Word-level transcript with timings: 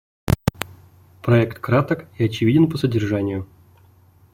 Проект 1.21 1.59
краток 1.59 2.07
и 2.17 2.23
очевиден 2.23 2.67
по 2.71 2.77
содержанию. 2.79 3.47